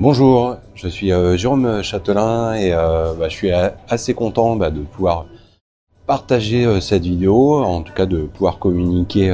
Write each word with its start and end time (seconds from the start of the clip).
Bonjour, 0.00 0.56
je 0.74 0.88
suis 0.88 1.12
euh, 1.12 1.36
Jérôme 1.36 1.82
Châtelain 1.82 2.54
et 2.54 2.72
euh, 2.72 3.14
bah, 3.14 3.28
je 3.28 3.36
suis 3.36 3.50
assez 3.88 4.14
content 4.14 4.56
bah, 4.56 4.70
de 4.70 4.80
pouvoir 4.80 5.26
partager 6.06 6.64
euh, 6.64 6.80
cette 6.80 7.04
vidéo, 7.04 7.62
en 7.62 7.82
tout 7.82 7.92
cas 7.92 8.06
de 8.06 8.22
pouvoir 8.22 8.58
communiquer 8.58 9.32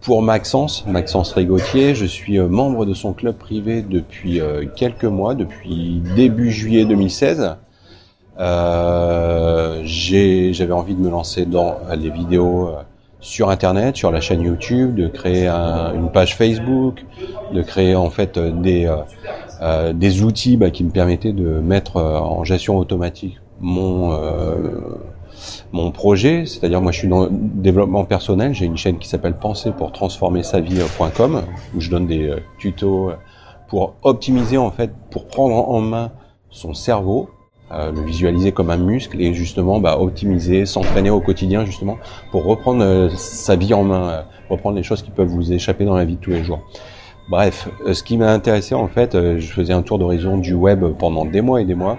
pour 0.00 0.22
Maxence, 0.22 0.84
Maxence 0.86 1.32
Rigotier. 1.34 1.94
Je 1.94 2.06
suis 2.06 2.40
membre 2.40 2.86
de 2.86 2.94
son 2.94 3.12
club 3.12 3.36
privé 3.36 3.82
depuis 3.82 4.40
quelques 4.74 5.04
mois, 5.04 5.34
depuis 5.34 6.02
début 6.16 6.50
juillet 6.50 6.84
2016. 6.84 7.56
J'avais 9.84 10.72
envie 10.72 10.94
de 10.94 11.00
me 11.00 11.10
lancer 11.10 11.44
dans 11.44 11.76
les 11.96 12.10
vidéos 12.10 12.70
sur 13.22 13.50
Internet, 13.50 13.96
sur 13.96 14.10
la 14.10 14.20
chaîne 14.20 14.42
YouTube, 14.42 14.96
de 14.96 15.06
créer 15.06 15.46
une 15.48 16.10
page 16.12 16.36
Facebook, 16.36 17.06
de 17.54 17.62
créer 17.62 17.94
en 17.94 18.10
fait 18.10 18.38
des, 18.38 18.86
euh, 18.86 18.96
euh, 19.62 19.92
des 19.92 20.22
outils 20.22 20.56
bah, 20.56 20.70
qui 20.70 20.84
me 20.84 20.90
permettaient 20.90 21.32
de 21.32 21.60
mettre 21.60 21.96
euh, 21.96 22.18
en 22.18 22.44
gestion 22.44 22.76
automatique 22.76 23.38
mon 23.60 24.18
mon 25.72 25.92
projet, 25.92 26.44
c'est-à-dire 26.46 26.80
moi 26.80 26.92
je 26.92 26.98
suis 26.98 27.08
dans 27.08 27.24
le 27.24 27.30
développement 27.32 28.04
personnel, 28.04 28.54
j'ai 28.54 28.66
une 28.66 28.76
chaîne 28.76 28.98
qui 28.98 29.08
s'appelle 29.08 29.34
Penser 29.34 29.70
pour 29.70 29.92
transformer 29.92 30.42
sa 30.42 30.60
vie.com 30.60 31.42
où 31.74 31.80
je 31.80 31.88
donne 31.88 32.06
des 32.06 32.34
tutos 32.58 33.12
pour 33.68 33.94
optimiser 34.02 34.58
en 34.58 34.70
fait, 34.70 34.90
pour 35.10 35.26
prendre 35.26 35.54
en 35.54 35.80
main 35.80 36.10
son 36.50 36.74
cerveau 36.74 37.30
euh, 37.74 37.90
le 37.90 38.02
visualiser 38.02 38.52
comme 38.52 38.68
un 38.68 38.76
muscle 38.76 39.18
et 39.18 39.32
justement 39.32 39.80
bah, 39.80 39.98
optimiser, 39.98 40.66
s'entraîner 40.66 41.08
au 41.08 41.20
quotidien 41.20 41.64
justement 41.64 41.96
pour 42.30 42.44
reprendre 42.44 42.84
euh, 42.84 43.08
sa 43.16 43.56
vie 43.56 43.72
en 43.72 43.82
main, 43.82 44.08
euh, 44.10 44.22
reprendre 44.50 44.76
les 44.76 44.82
choses 44.82 45.00
qui 45.00 45.10
peuvent 45.10 45.28
vous 45.28 45.54
échapper 45.54 45.86
dans 45.86 45.96
la 45.96 46.04
vie 46.04 46.16
de 46.16 46.20
tous 46.20 46.32
les 46.32 46.44
jours. 46.44 46.60
Bref, 47.30 47.70
ce 47.90 48.02
qui 48.02 48.18
m'a 48.18 48.30
intéressé 48.30 48.74
en 48.74 48.88
fait, 48.88 49.12
je 49.14 49.46
faisais 49.46 49.72
un 49.72 49.80
tour 49.80 49.98
d'horizon 49.98 50.36
du 50.36 50.52
web 50.52 50.84
pendant 50.98 51.24
des 51.24 51.40
mois 51.40 51.62
et 51.62 51.64
des 51.64 51.74
mois 51.74 51.96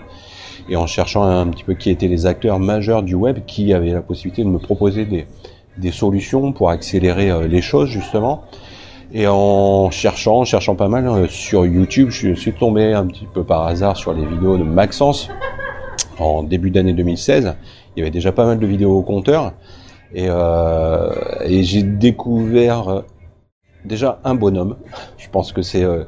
et 0.70 0.76
en 0.76 0.86
cherchant 0.86 1.24
un 1.24 1.48
petit 1.48 1.64
peu 1.64 1.74
qui 1.74 1.90
étaient 1.90 2.08
les 2.08 2.28
acteurs 2.28 2.60
majeurs 2.60 3.02
du 3.02 3.16
web 3.16 3.40
qui 3.48 3.74
avaient 3.74 3.94
la 3.94 4.02
possibilité 4.02 4.44
de 4.44 4.50
me 4.50 4.60
proposer 4.60 5.06
des, 5.06 5.26
des 5.78 5.92
solutions 5.92 6.52
pour 6.52 6.70
accélérer 6.70 7.48
les 7.48 7.62
choses 7.62 7.90
justement. 7.90 8.44
Et 9.12 9.28
en 9.28 9.92
cherchant, 9.92 10.40
en 10.40 10.46
cherchant 10.46 10.76
pas 10.76 10.88
mal 10.88 11.30
sur 11.30 11.66
YouTube, 11.66 12.10
je 12.12 12.34
suis 12.34 12.54
tombé 12.54 12.94
un 12.94 13.06
petit 13.06 13.28
peu 13.32 13.44
par 13.44 13.66
hasard 13.66 13.96
sur 13.96 14.14
les 14.14 14.26
vidéos 14.26 14.58
de 14.58 14.64
Maxence, 14.64 15.30
en 16.24 16.44
début 16.44 16.72
d'année 16.72 16.94
2016. 16.94 17.56
Il 17.96 18.00
y 18.00 18.02
avait 18.02 18.12
déjà 18.12 18.32
pas 18.32 18.46
mal 18.46 18.60
de 18.60 18.66
vidéos 18.66 18.98
au 18.98 19.02
compteur. 19.02 19.54
Et, 20.14 20.28
euh, 20.30 21.12
j'ai 21.62 21.84
découvert 21.84 22.90
euh, 22.90 23.02
déjà 23.86 24.20
un 24.24 24.36
bonhomme. 24.36 24.78
Je 25.18 25.30
pense 25.30 25.52
que 25.52 25.62
c'est 25.62 25.84
euh, 25.84 26.04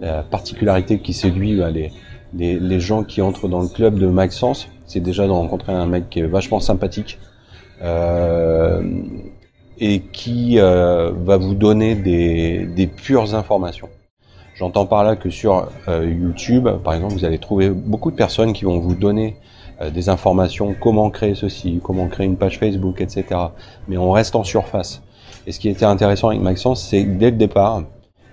la 0.00 0.22
particularité 0.22 1.00
qui 1.00 1.12
séduit 1.12 1.60
les, 2.32 2.80
gens 2.80 3.04
qui 3.04 3.22
entrent 3.22 3.48
dans 3.48 3.60
le 3.62 3.68
club 3.68 3.98
de 3.98 4.06
Maxence. 4.06 4.68
C'est 4.86 5.00
déjà 5.00 5.26
de 5.26 5.32
rencontrer 5.32 5.72
un 5.72 5.86
mec 5.86 6.08
qui 6.10 6.20
est 6.20 6.26
vachement 6.26 6.60
sympathique. 6.60 7.18
Et 9.80 10.00
qui 10.12 10.58
va 10.58 11.36
vous 11.36 11.54
donner 11.54 11.94
des 11.94 12.86
pures 12.88 13.34
informations. 13.34 13.88
J'entends 14.58 14.86
par 14.86 15.04
là 15.04 15.14
que 15.14 15.30
sur 15.30 15.68
euh, 15.86 16.04
YouTube, 16.04 16.68
par 16.82 16.94
exemple, 16.94 17.14
vous 17.14 17.24
allez 17.24 17.38
trouver 17.38 17.70
beaucoup 17.70 18.10
de 18.10 18.16
personnes 18.16 18.52
qui 18.52 18.64
vont 18.64 18.80
vous 18.80 18.96
donner 18.96 19.36
euh, 19.80 19.90
des 19.90 20.08
informations, 20.08 20.74
comment 20.80 21.10
créer 21.10 21.36
ceci, 21.36 21.80
comment 21.80 22.08
créer 22.08 22.26
une 22.26 22.36
page 22.36 22.58
Facebook, 22.58 23.00
etc. 23.00 23.24
Mais 23.86 23.96
on 23.96 24.10
reste 24.10 24.34
en 24.34 24.42
surface. 24.42 25.00
Et 25.46 25.52
ce 25.52 25.60
qui 25.60 25.68
était 25.68 25.84
intéressant 25.84 26.30
avec 26.30 26.40
Maxence, 26.40 26.82
c'est 26.82 27.04
que 27.04 27.10
dès 27.10 27.30
le 27.30 27.36
départ, 27.36 27.84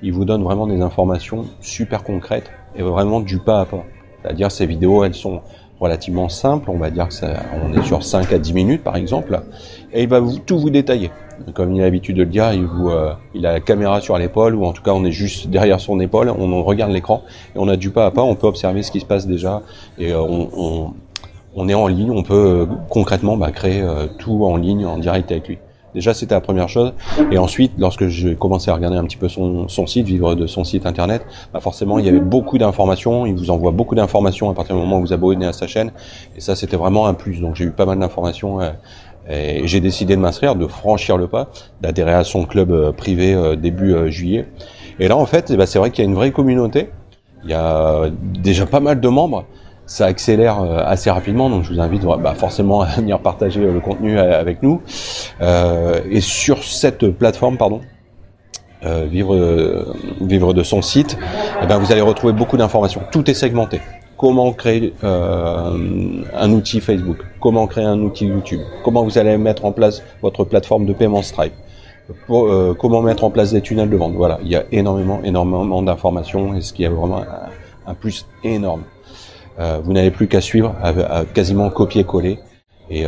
il 0.02 0.14
vous 0.14 0.26
donne 0.26 0.44
vraiment 0.44 0.66
des 0.66 0.82
informations 0.82 1.46
super 1.62 2.04
concrètes 2.04 2.50
et 2.76 2.82
vraiment 2.82 3.20
du 3.20 3.38
pas 3.38 3.62
à 3.62 3.66
pas. 3.66 3.84
C'est-à-dire 4.24 4.52
ces 4.52 4.66
vidéos, 4.66 5.04
elles 5.04 5.14
sont 5.14 5.42
relativement 5.80 6.30
simples, 6.30 6.72
on 6.72 6.78
va 6.78 6.90
dire 6.90 7.08
que 7.08 7.14
ça, 7.14 7.34
on 7.64 7.72
est 7.74 7.84
sur 7.84 8.04
5 8.04 8.34
à 8.34 8.40
10 8.40 8.54
minutes 8.54 8.84
par 8.84 8.96
exemple, 8.96 9.40
et 9.94 10.04
il 10.04 10.10
va 10.10 10.22
tout 10.46 10.58
vous 10.58 10.72
détailler. 10.72 11.12
Comme 11.54 11.76
il 11.76 11.82
a 11.82 11.86
l'habitude 11.86 12.18
de 12.18 12.24
le 12.24 12.30
dire, 12.30 12.54
il, 12.54 12.66
vous, 12.66 12.90
euh, 12.90 13.14
il 13.34 13.46
a 13.46 13.54
la 13.54 13.60
caméra 13.60 14.02
sur 14.02 14.18
l'épaule, 14.18 14.56
ou 14.56 14.66
en 14.66 14.74
tout 14.74 14.82
cas 14.82 14.92
on 14.92 15.04
est 15.06 15.12
juste 15.12 15.48
derrière 15.48 15.80
son 15.80 16.00
épaule, 16.00 16.30
on, 16.30 16.64
regarde 16.64 16.92
l'écran, 16.92 17.24
et 17.56 17.60
on 17.60 17.68
a 17.68 17.76
du 17.76 17.92
pas 17.92 18.06
à 18.06 18.12
pas, 18.12 18.22
on 18.22 18.36
peut 18.36 18.48
observer 18.48 18.84
ce 18.84 18.92
qui 18.92 19.00
se 19.00 19.06
passe 19.06 19.28
déjà, 19.28 19.62
et 19.98 20.12
euh, 20.12 20.22
on, 20.22 21.70
est 21.70 21.74
en 21.74 21.88
ligne, 21.88 22.12
on 22.12 22.24
peut 22.24 22.34
euh, 22.34 22.66
concrètement 22.90 23.38
bah, 23.38 23.52
créer 23.52 23.84
tout 24.20 24.46
en 24.46 24.58
ligne, 24.58 24.86
en 24.86 24.98
direct 24.98 25.32
avec 25.32 25.48
lui. 25.48 25.58
Déjà, 25.96 26.14
c'était 26.14 26.36
la 26.36 26.42
première 26.42 26.68
chose. 26.68 26.94
Et 27.32 27.38
ensuite, 27.38 27.72
lorsque 27.78 28.08
j'ai 28.08 28.36
commencé 28.36 28.70
à 28.70 28.76
regarder 28.76 28.98
un 28.98 29.06
petit 29.06 29.16
peu 29.16 29.30
son, 29.30 29.68
site, 29.88 30.06
vivre 30.06 30.36
de 30.36 30.46
son 30.46 30.66
site 30.66 30.86
internet, 30.86 31.26
bah 31.54 31.62
forcément, 31.62 31.98
il 32.00 32.06
y 32.06 32.10
avait 32.10 32.20
beaucoup 32.20 32.58
d'informations. 32.58 33.26
Il 33.26 33.36
vous 33.36 33.50
envoie 33.50 33.72
beaucoup 33.72 33.96
d'informations 33.96 34.50
à 34.50 34.54
partir 34.54 34.76
du 34.76 34.82
moment 34.82 34.98
où 34.98 35.02
vous 35.02 35.14
abonnez 35.14 35.46
à 35.46 35.54
sa 35.54 35.68
chaîne. 35.68 35.94
Et 36.36 36.42
ça, 36.42 36.58
c'était 36.58 36.76
vraiment 36.76 37.08
un 37.08 37.14
plus. 37.14 37.40
Donc, 37.40 37.56
j'ai 37.56 37.64
eu 37.64 37.72
pas 37.72 37.86
mal 37.86 37.98
d'informations. 37.98 38.60
Et 39.30 39.68
j'ai 39.68 39.80
décidé 39.80 40.16
de 40.16 40.22
m'inscrire, 40.22 40.56
de 40.56 40.68
franchir 40.68 41.18
le 41.18 41.28
pas, 41.28 41.50
d'adhérer 41.82 42.14
à 42.14 42.24
son 42.24 42.46
club 42.46 42.72
euh, 42.72 42.92
privé 42.92 43.34
euh, 43.34 43.56
début 43.56 43.94
euh, 43.94 44.10
juillet. 44.10 44.46
Et 45.00 45.08
là, 45.08 45.18
en 45.18 45.26
fait, 45.26 45.50
eh 45.50 45.58
ben, 45.58 45.66
c'est 45.66 45.80
vrai 45.80 45.90
qu'il 45.90 46.04
y 46.04 46.08
a 46.08 46.10
une 46.10 46.16
vraie 46.16 46.32
communauté. 46.32 46.90
Il 47.44 47.50
y 47.50 47.54
a 47.54 48.10
déjà 48.12 48.66
pas 48.66 48.80
mal 48.80 49.00
de 49.00 49.08
membres. 49.08 49.46
Ça 49.88 50.08
accélère 50.08 50.60
assez 50.62 51.12
rapidement, 51.12 51.48
donc 51.48 51.64
je 51.64 51.72
vous 51.72 51.80
invite 51.80 52.02
bah, 52.04 52.34
forcément 52.36 52.82
à 52.82 52.88
venir 52.88 53.20
partager 53.20 53.60
le 53.60 53.80
contenu 53.80 54.18
avec 54.18 54.64
nous. 54.64 54.82
et 55.40 56.22
sur 56.22 56.64
cette 56.64 57.08
plateforme, 57.12 57.58
pardon, 57.58 57.82
vivre, 58.84 59.86
vivre 60.22 60.56
de 60.56 60.64
son 60.64 60.82
site, 60.82 61.20
eh 61.62 61.68
ben, 61.68 61.78
vous 61.78 61.92
allez 61.92 62.02
retrouver 62.02 62.34
beaucoup 62.34 62.58
d'informations. 62.58 63.04
Tout 63.12 63.30
est 63.30 63.36
segmenté 63.36 63.80
comment 64.18 64.54
créer 64.54 64.94
euh, 65.04 66.24
un 66.34 66.52
outil 66.52 66.80
Facebook, 66.80 67.18
comment 67.40 67.68
créer 67.68 67.86
un 67.86 68.00
outil 68.00 68.26
YouTube, 68.26 68.62
comment 68.84 69.04
vous 69.04 69.18
allez 69.18 69.38
mettre 69.38 69.66
en 69.66 69.72
place 69.72 70.02
votre 70.22 70.44
plateforme 70.44 70.86
de 70.86 70.94
paiement 70.94 71.22
Stripe, 71.22 71.54
euh, 72.30 72.74
comment 72.74 73.02
mettre 73.02 73.24
en 73.24 73.30
place 73.30 73.52
des 73.52 73.62
tunnels 73.62 73.90
de 73.90 73.98
vente? 73.98 74.14
Voilà, 74.14 74.40
il 74.42 74.50
y 74.50 74.56
a 74.56 74.64
énormément, 74.72 75.22
énormément 75.24 75.82
d'informations 75.82 76.56
et 76.56 76.62
ce 76.62 76.74
qui 76.74 76.84
est 76.84 76.90
vraiment 76.90 77.24
un, 77.86 77.94
plus 77.94 78.26
énorme. 78.44 78.84
Euh, 79.60 79.80
vous 79.84 79.94
n'avez 79.94 80.12
plus 80.12 80.28
qu'à 80.28 80.42
suivre, 80.42 80.76
quasiment 81.34 81.70
copier-coller. 81.70 82.40
Et 82.90 83.06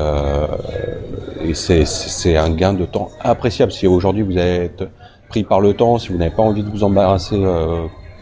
c'est 1.53 2.35
un 2.35 2.49
gain 2.49 2.73
de 2.73 2.85
temps 2.85 3.09
appréciable. 3.19 3.71
Si 3.71 3.85
aujourd'hui 3.85 4.23
vous 4.23 4.37
êtes 4.37 4.83
pris 5.29 5.43
par 5.43 5.61
le 5.61 5.73
temps, 5.73 5.99
si 5.99 6.09
vous 6.09 6.17
n'avez 6.17 6.31
pas 6.31 6.41
envie 6.41 6.63
de 6.63 6.69
vous 6.69 6.83
embarrasser 6.83 7.37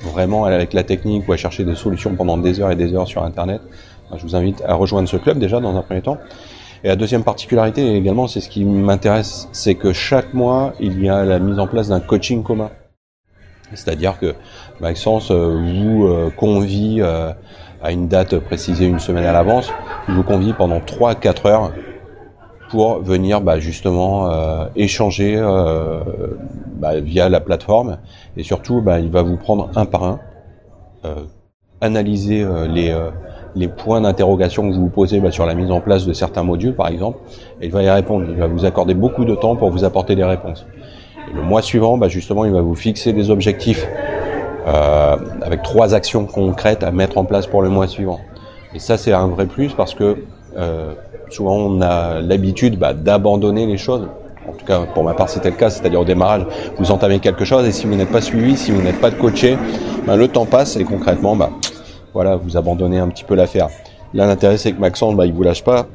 vraiment 0.05 0.45
avec 0.45 0.73
la 0.73 0.83
technique 0.83 1.27
ou 1.27 1.33
à 1.33 1.37
chercher 1.37 1.63
des 1.63 1.75
solutions 1.75 2.15
pendant 2.15 2.37
des 2.37 2.59
heures 2.59 2.71
et 2.71 2.75
des 2.75 2.93
heures 2.93 3.07
sur 3.07 3.23
Internet, 3.23 3.61
je 4.15 4.21
vous 4.21 4.35
invite 4.35 4.63
à 4.67 4.75
rejoindre 4.75 5.09
ce 5.09 5.17
club 5.17 5.39
déjà 5.39 5.59
dans 5.59 5.75
un 5.75 5.81
premier 5.81 6.01
temps. 6.01 6.17
Et 6.83 6.87
la 6.87 6.95
deuxième 6.95 7.23
particularité 7.23 7.95
également, 7.95 8.27
c'est 8.27 8.41
ce 8.41 8.49
qui 8.49 8.63
m'intéresse, 8.63 9.49
c'est 9.51 9.75
que 9.75 9.91
chaque 9.91 10.33
mois, 10.33 10.73
il 10.79 11.01
y 11.03 11.09
a 11.09 11.25
la 11.25 11.39
mise 11.39 11.57
en 11.57 11.67
place 11.67 11.87
d'un 11.87 11.99
coaching 11.99 12.43
commun. 12.43 12.69
C'est-à-dire 13.73 14.19
que 14.19 14.35
Maxence 14.79 15.31
euh, 15.31 15.57
vous 15.57 16.05
euh, 16.05 16.29
convie 16.29 16.97
euh, 16.99 17.31
à 17.81 17.91
une 17.91 18.07
date 18.07 18.37
précisée 18.37 18.85
une 18.85 18.99
semaine 18.99 19.25
à 19.25 19.33
l'avance, 19.33 19.71
vous 20.07 20.23
convie 20.23 20.53
pendant 20.53 20.79
3-4 20.79 21.47
heures 21.47 21.71
pour 22.69 22.99
venir 22.99 23.41
bah, 23.41 23.59
justement 23.59 24.27
échanger 24.75 25.39
bah, 26.77 26.99
via 26.99 27.29
la 27.29 27.39
plateforme 27.39 27.97
et 28.37 28.43
surtout 28.43 28.81
bah, 28.81 28.99
il 28.99 29.09
va 29.09 29.21
vous 29.21 29.37
prendre 29.37 29.69
un 29.75 29.85
par 29.85 30.03
un, 30.03 30.19
euh, 31.05 31.23
analyser 31.81 32.45
les, 32.69 32.95
les 33.55 33.67
points 33.67 34.01
d'interrogation 34.01 34.69
que 34.69 34.75
vous 34.75 34.83
vous 34.83 34.89
posez 34.89 35.21
sur 35.31 35.45
la 35.45 35.53
mise 35.53 35.71
en 35.71 35.81
place 35.81 36.05
de 36.05 36.13
certains 36.13 36.43
modules 36.43 36.73
par 36.73 36.87
exemple 36.87 37.19
et 37.61 37.65
il 37.65 37.71
va 37.71 37.83
y 37.83 37.89
répondre, 37.89 38.25
il 38.29 38.37
va 38.37 38.47
vous 38.47 38.65
accorder 38.65 38.93
beaucoup 38.93 39.25
de 39.25 39.35
temps 39.35 39.55
pour 39.55 39.69
vous 39.69 39.83
apporter 39.83 40.15
des 40.15 40.23
réponses. 40.23 40.65
Et 41.29 41.35
le 41.35 41.41
mois 41.41 41.61
suivant, 41.61 41.99
justement, 42.07 42.45
il 42.45 42.51
va 42.51 42.61
vous 42.61 42.75
fixer 42.75 43.13
des 43.13 43.29
objectifs 43.29 43.85
avec 44.65 45.61
trois 45.63 45.93
actions 45.93 46.25
concrètes 46.25 46.83
à 46.83 46.91
mettre 46.91 47.17
en 47.17 47.25
place 47.25 47.45
pour 47.45 47.61
le 47.61 47.69
mois 47.69 47.87
suivant. 47.87 48.19
Et 48.75 48.79
ça, 48.79 48.97
c'est 48.97 49.13
un 49.13 49.27
vrai 49.27 49.45
plus 49.45 49.73
parce 49.73 49.93
que 49.93 50.17
euh, 50.57 50.93
souvent, 51.29 51.55
on 51.55 51.81
a 51.81 52.19
l'habitude 52.19 52.77
bah, 52.77 52.93
d'abandonner 52.93 53.65
les 53.65 53.77
choses. 53.77 54.07
En 54.49 54.53
tout 54.53 54.65
cas, 54.65 54.81
pour 54.93 55.03
ma 55.03 55.13
part, 55.13 55.29
c'était 55.29 55.49
le 55.49 55.55
cas. 55.55 55.69
C'est-à-dire 55.69 56.01
au 56.01 56.05
démarrage, 56.05 56.45
vous 56.77 56.91
entamez 56.91 57.19
quelque 57.19 57.45
chose 57.45 57.67
et 57.67 57.71
si 57.71 57.87
vous 57.87 57.95
n'êtes 57.95 58.11
pas 58.11 58.21
suivi, 58.21 58.57
si 58.57 58.71
vous 58.71 58.81
n'êtes 58.81 58.99
pas 58.99 59.09
de 59.09 59.15
coaché, 59.15 59.57
bah, 60.05 60.15
le 60.15 60.27
temps 60.27 60.45
passe 60.45 60.75
et 60.77 60.83
concrètement, 60.83 61.35
bah, 61.35 61.49
voilà, 62.13 62.35
vous 62.35 62.57
abandonnez 62.57 62.99
un 62.99 63.07
petit 63.09 63.23
peu 63.23 63.35
l'affaire. 63.35 63.69
Là, 64.13 64.27
l'intérêt, 64.27 64.57
c'est 64.57 64.71
que 64.71 64.79
Maxence, 64.79 65.15
bah, 65.15 65.25
il 65.25 65.33
vous 65.33 65.43
lâche 65.43 65.63
pas. 65.63 65.87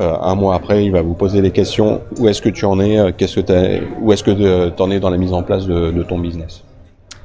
Euh, 0.00 0.14
un 0.20 0.34
mois 0.36 0.54
après, 0.54 0.84
il 0.84 0.92
va 0.92 1.02
vous 1.02 1.14
poser 1.14 1.42
des 1.42 1.50
questions. 1.50 2.00
Où 2.18 2.28
est-ce 2.28 2.40
que 2.40 2.48
tu 2.48 2.64
en 2.64 2.78
es? 2.78 2.98
Euh, 2.98 3.80
Où 4.00 4.12
est-ce 4.12 4.22
que 4.22 4.68
tu 4.70 4.82
en 4.82 4.90
es 4.90 5.00
dans 5.00 5.10
la 5.10 5.16
mise 5.16 5.32
en 5.32 5.42
place 5.42 5.66
de, 5.66 5.90
de, 5.90 6.02
ton 6.02 6.18
business? 6.18 6.62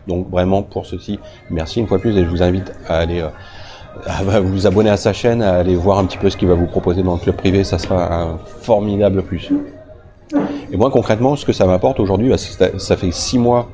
Donc 0.07 0.29
vraiment 0.29 0.63
pour 0.63 0.85
ceci, 0.85 1.19
merci 1.49 1.79
une 1.79 1.87
fois 1.87 1.97
plus 1.97 2.17
et 2.17 2.25
je 2.25 2.29
vous 2.29 2.43
invite 2.43 2.73
à 2.89 2.97
aller 2.97 3.21
euh, 3.21 3.29
à 4.05 4.39
vous 4.41 4.67
abonner 4.67 4.89
à 4.89 4.97
sa 4.97 5.13
chaîne, 5.13 5.41
à 5.41 5.53
aller 5.53 5.75
voir 5.75 5.99
un 5.99 6.05
petit 6.05 6.17
peu 6.17 6.29
ce 6.29 6.35
qu'il 6.35 6.47
va 6.47 6.55
vous 6.55 6.65
proposer 6.65 7.03
dans 7.03 7.13
le 7.13 7.19
club 7.19 7.35
privé, 7.35 7.63
ça 7.63 7.77
sera 7.77 8.13
un 8.13 8.37
formidable 8.37 9.23
plus. 9.23 9.49
Et 10.71 10.77
moi 10.77 10.89
concrètement, 10.89 11.35
ce 11.35 11.45
que 11.45 11.53
ça 11.53 11.65
m'apporte 11.65 11.99
aujourd'hui, 11.99 12.29
bah, 12.29 12.37
ça 12.77 12.97
fait 12.97 13.11
six 13.11 13.37
mois 13.37 13.69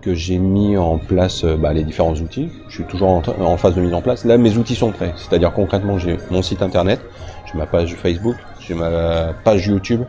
que 0.00 0.14
j'ai 0.14 0.38
mis 0.38 0.76
en 0.76 0.98
place 0.98 1.44
euh, 1.44 1.56
bah, 1.56 1.72
les 1.72 1.84
différents 1.84 2.14
outils. 2.14 2.50
Je 2.68 2.74
suis 2.74 2.84
toujours 2.84 3.08
en, 3.08 3.56
phase 3.56 3.74
de 3.74 3.80
mise 3.80 3.94
en 3.94 4.02
place. 4.02 4.24
Là, 4.24 4.36
mes 4.36 4.56
outils 4.56 4.74
sont 4.74 4.90
prêts. 4.90 5.14
C'est-à-dire 5.16 5.52
concrètement, 5.52 5.98
j'ai 5.98 6.18
mon 6.30 6.42
site 6.42 6.60
internet, 6.60 7.00
j'ai 7.46 7.56
ma 7.56 7.66
page 7.66 7.94
Facebook, 7.94 8.36
j'ai 8.58 8.74
ma 8.74 9.32
page 9.44 9.66
YouTube, 9.66 10.02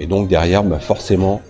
et 0.00 0.06
donc 0.06 0.28
derrière, 0.28 0.64
bah, 0.64 0.78
forcément, 0.78 1.40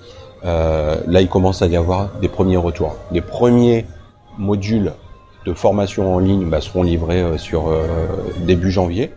euh, 0.45 0.97
là, 1.07 1.21
il 1.21 1.29
commence 1.29 1.63
à 1.63 1.67
y 1.67 1.77
avoir 1.77 2.11
des 2.21 2.29
premiers 2.29 2.57
retours. 2.57 2.97
Les 3.11 3.21
premiers 3.21 3.87
modules 4.39 4.93
de 5.47 5.53
formation 5.53 6.15
en 6.15 6.19
ligne 6.19 6.49
bah, 6.49 6.61
seront 6.61 6.83
livrés 6.83 7.21
euh, 7.21 7.39
sur 7.39 7.69
euh, 7.69 7.87
début 8.41 8.71
janvier. 8.71 9.13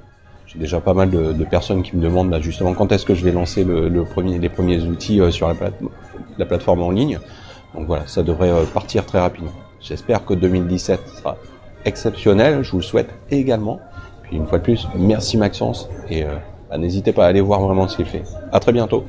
J'ai 0.52 0.60
déjà 0.60 0.82
pas 0.82 0.94
mal 0.94 1.10
de, 1.10 1.46
personnes 1.46 1.82
qui 1.82 1.96
me 1.96 2.02
demandent 2.02 2.30
bah, 2.30 2.42
justement 2.42 2.74
quand 2.74 2.92
est-ce 2.92 3.06
que 3.06 3.16
je 3.16 3.24
vais 3.24 3.32
lancer 3.32 3.64
le, 3.64 3.88
le 3.88 4.04
premier, 4.04 4.38
les 4.38 4.50
premiers 4.50 4.82
outils 4.84 5.22
sur 5.32 5.48
la, 5.48 5.56
plate 5.56 5.76
la 6.38 6.46
plateforme 6.46 6.82
en 6.82 6.92
ligne. 6.92 7.20
Donc 7.76 7.88
voilà, 7.88 8.06
ça 8.08 8.24
devrait 8.24 8.50
euh, 8.50 8.66
partir 8.66 9.06
très 9.06 9.20
rapidement. 9.20 9.54
J'espère 9.80 10.26
que 10.26 10.34
2017 10.34 11.00
sera 11.08 11.38
exceptionnel, 11.86 12.64
je 12.64 12.72
vous 12.72 12.78
le 12.78 12.84
souhaite 12.84 13.10
également. 13.30 13.80
Puis 14.24 14.36
une 14.36 14.46
fois 14.46 14.58
de 14.58 14.64
plus, 14.64 14.88
merci 14.96 15.38
Maxence 15.38 15.90
et 16.10 16.24
euh, 16.24 16.36
bah, 16.70 16.78
n'hésitez 16.78 17.14
pas 17.14 17.26
à 17.26 17.28
aller 17.30 17.42
voir 17.42 17.62
vraiment 17.62 17.88
ce 17.88 17.96
qu'il 17.96 18.06
fait. 18.06 18.26
À 18.52 18.60
très 18.60 18.74
bientôt. 18.74 19.06